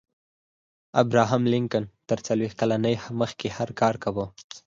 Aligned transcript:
ابراهم 1.03 1.43
لينکن 1.53 1.83
تر 2.09 2.17
څلوېښت 2.27 2.57
کلنۍ 2.61 2.95
مخکې 3.21 3.47
هر 3.57 3.69
کار 3.79 3.95
کاوه. 4.03 4.25